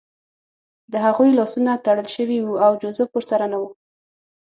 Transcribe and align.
د 0.91 0.93
هغوی 1.05 1.29
لاسونه 1.39 1.71
تړل 1.85 2.07
شوي 2.15 2.39
وو 2.41 2.59
او 2.65 2.71
جوزف 2.81 3.09
ورسره 3.13 3.45
نه 3.51 3.57
و 3.61 3.63